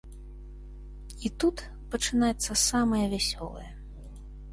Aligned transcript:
І 1.27 1.29
тут 1.43 1.57
пачынаецца 1.95 2.57
самае 2.69 3.03
вясёлае. 3.13 3.67